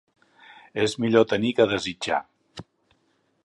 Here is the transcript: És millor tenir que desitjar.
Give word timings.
És 0.83 0.95
millor 1.03 1.27
tenir 1.33 1.53
que 1.59 1.67
desitjar. 1.75 2.21